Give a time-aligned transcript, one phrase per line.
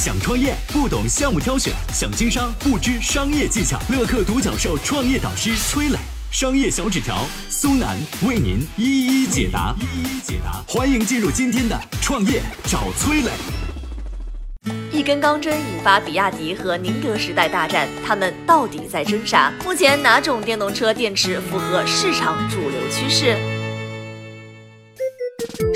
[0.00, 3.78] 想创业不懂项目挑选，想经商不知商业技巧。
[3.90, 5.98] 乐客独角兽创业导师崔磊，
[6.30, 9.74] 商业小纸条苏南为您一一解答。
[9.78, 13.30] 一一解答，欢迎进入今天的创业找崔磊。
[14.90, 19.52] 一根钢针引发比亚迪和宁德时代大战，他们到底在争啥？
[19.66, 23.36] 目前哪种电动车电池符合市场主流趋势？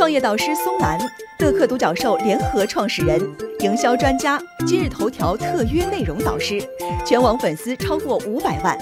[0.00, 0.98] 创业导师松南，
[1.40, 3.20] 乐客独角兽联合创始人，
[3.60, 6.58] 营销专家，今日头条特约内容导师，
[7.04, 8.78] 全网粉丝超过五百万。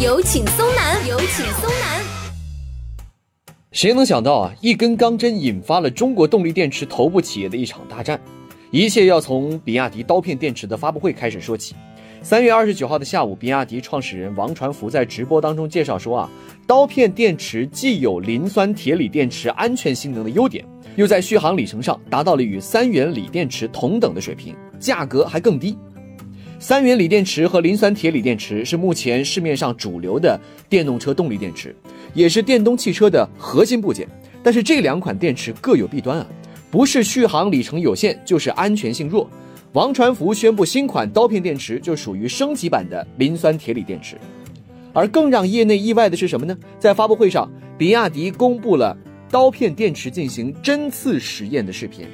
[0.00, 2.04] 有请松楠，有请松楠。
[3.72, 8.20] 谁能想到啊，一根钢针引发了中国动力电池头部企业的一场大战？
[8.70, 11.74] 一切要从比亚迪刀片电池的发布会开始说起。
[12.24, 16.30] 三月二十九号的下午，比亚迪创始人王传福在直播当中介绍说啊，
[16.68, 25.76] 刀片电池既有磷酸铁锂电池安全性能的优点，又在续航里程上达到了与三元锂电池同等的水平，价格还更低。
[26.60, 31.74] 三元锂电池和磷酸铁锂电池是目前市面上主流的电动车动力电池，
[32.14, 34.06] 也是电动汽车的核心部件。
[34.44, 36.26] 但是这两款电池各有弊端啊，
[36.70, 39.28] 不是续航里程有限，就是安全性弱。
[39.72, 44.18] 王传福宣布，新款刀片电池就属于升级版的磷酸铁锂电池。
[44.92, 46.54] 而更让业内意外的是什么呢？
[46.78, 48.94] 在发布会上，比亚迪公布了
[49.30, 52.06] 刀片电池进行针刺实验的视频。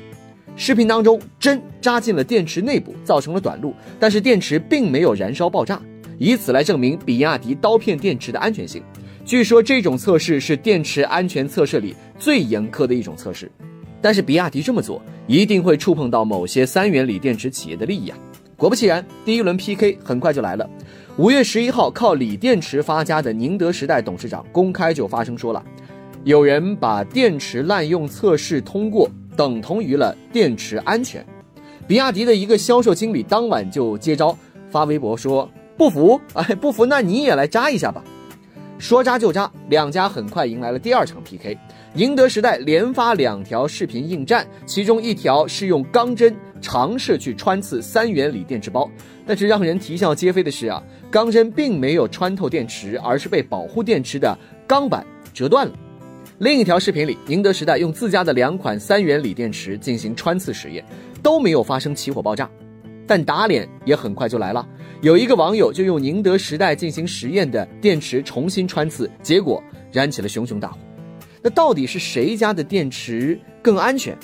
[0.55, 5.83] 视频当中，针扎进了电池内部，造成了短路，但是电池并没有燃烧爆炸，
[6.17, 8.81] 以此来证明比亚迪刀片电池的安全性。
[9.25, 13.51] 据说这种测试是电池安全测试里最严苛的一种测试。
[14.00, 18.18] 但是比亚迪这么做一定会触碰到某些三元锂电池企业的利益啊！
[18.56, 20.68] 果不其然，第一轮 PK 很快就来了。
[21.16, 25.62] 五月十一号，靠锂电池发家的宁德时代董事长公开就发声说了，
[26.24, 31.24] 有人把电池滥用测试通过等同于了电池安全。
[31.86, 34.36] 比亚迪的一个销售经理当晚就接招
[34.70, 38.02] 发微博说：“不服，哎，不服，那你也来扎一下吧。”
[38.78, 41.58] 说扎就扎，两家很快迎来了第二场 PK。
[41.94, 48.88] 宁德时代连发两条视频应战，其中一条是用钢针尝试去穿刺三元锂电池包，
[49.27, 50.80] 但是让人啼笑皆非的是啊，
[51.11, 55.72] 钢针并没有穿透电池，而是被保护电池的钢板折断了。
[56.38, 60.84] 另一条视频里，宁德时代用自家的两款三元锂电池进行穿刺实验，
[61.20, 62.48] 都没有发生起火爆炸，
[63.08, 64.64] 但打脸也很快就来了。
[65.01, 70.79] 有一个网友就用宁德时代进行实验的电池重新穿刺，结果燃起了熊熊大火。
[71.42, 74.17] 那到底是谁家的电池更安全？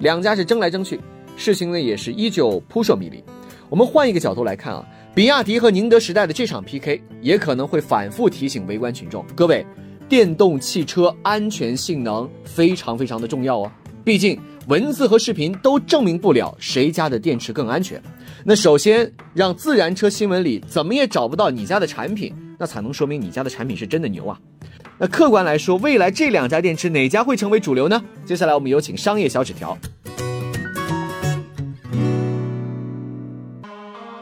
[0.00, 1.00] 两家是争来争去，
[1.36, 3.24] 事情呢也是依旧扑朔迷离。
[3.68, 9.66] 我们换一个角度来看啊，比亚迪和宁德时代的这场 PK 也可能会反复提醒围观群众：各位，
[10.08, 13.72] 电动汽车安全性能非常非常的重要哦。
[14.04, 14.38] 毕竟
[14.68, 18.00] 文字和视频都证明不了谁家的电池更安全。
[18.48, 24.40] 那首先让自然车新闻里怎么也找不到你家的产品，那才能说明你家的产品是真的牛啊。
[24.96, 28.02] 那客观来说，未来这两家电池哪家会成为主流呢？
[28.24, 29.76] 接下来我们有请商业小纸条。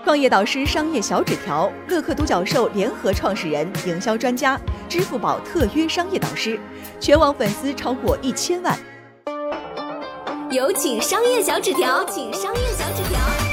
[0.04, 6.58] 创业导师商业小纸条，乐客独角兽联合创始人，营销专家，支付宝特约商业导师，
[6.98, 8.76] 全网粉丝超过一千万。
[10.50, 13.45] 有请商业小纸条，请商业小纸条。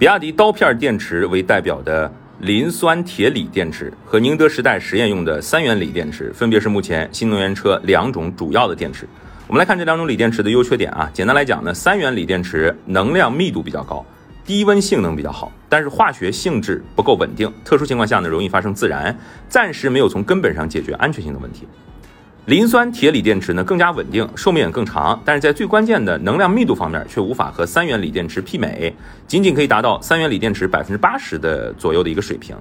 [0.00, 2.10] 比亚迪刀片电池为代表的。
[2.40, 9.06] 磷酸铁锂电池和宁德时代实验用的三元锂电池，分别是目前新能源车两种主要的电池。
[9.46, 11.10] 我们来看这两种锂电池的优缺点啊。
[11.12, 14.02] 简单来讲呢，三元锂电池能量密度比较高，
[14.46, 19.14] 低温性能比较好，但是化学性质不够稳定，特殊情况下呢，容易发生自燃，
[19.50, 21.68] 暂时没有从根本上解决安全性的问题。
[22.46, 28.92] 磷酸铁锂电池呢更加稳定，寿命也更长，但是在最关键的能量密度方面却无法和三元锂电池媲美，
[29.26, 32.56] 仅仅可以达到三元锂电池百分之八十的左右的一个水平。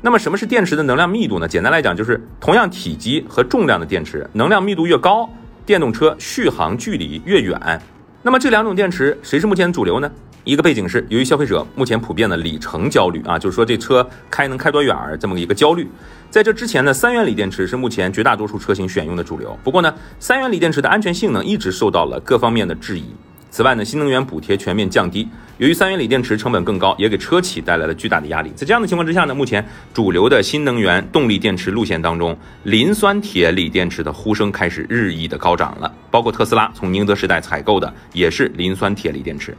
[0.00, 1.46] 那么什么是电池的能量密度呢？
[1.46, 5.30] 简单来讲就是同样体积和重量的电池，能量密度越高，
[5.64, 7.80] 电动车续航距离越远。
[8.22, 10.10] 那么这两种电池谁是目前主流呢？
[10.44, 15.88] 一个背景是，由于消费者目前普遍的里程焦虑啊，就是说这车开能开多远儿这么一个焦虑。
[16.30, 19.56] 在这之前呢，三元锂电池是目前绝大多数车型选用的主流。
[19.62, 23.04] 不过呢，三元锂电池的安全性能一直受到了各方面的质疑。
[23.50, 25.28] 此外呢，新能源补贴全面降低，
[25.62, 28.50] 由于三元锂电池成本更高，也给车企带来了巨大的压力。
[28.56, 29.64] 在这样的情况之下呢，目前
[29.94, 35.94] 主流的新能源动力电池路线当中，磷酸铁锂电池的呼声开始日益的高涨了。
[36.10, 39.56] 包括特斯拉从宁德时代采购的也是磷酸铁锂电池。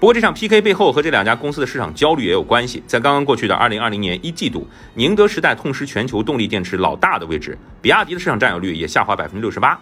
[0.00, 2.82] 不过这场 PK 背后和这两家公司的市场焦虑也有关系。
[2.88, 9.78] 在刚刚过去的2020年一季度，宁德时代痛失全球动力电池老大的位置，比亚迪的市场占有率也下滑百分之六十八。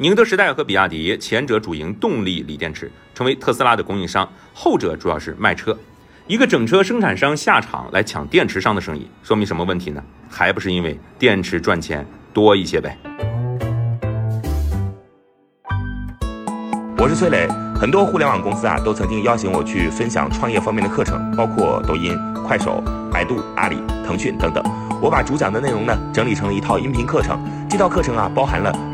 [0.00, 4.24] 宁德时代和比亚迪，前者主营动力锂电池，成为特斯拉的供应商；
[4.54, 5.76] 后者主要是卖车。
[6.28, 10.00] 一个整车生产商下场来抢电池商的生意，说明什么问题呢？
[10.30, 12.96] 还不是因为电池赚钱多一些呗。
[16.96, 22.16] 我是崔磊，很多互联网公司啊都曾经邀请我去分享创业方面的课程，包括抖音、
[22.46, 22.80] 快手、
[23.10, 24.62] 百度、阿里、腾讯等等。
[25.00, 27.36] 我把主讲的内容呢整理成了一套音频课程，
[27.68, 28.72] 这套课程啊包含了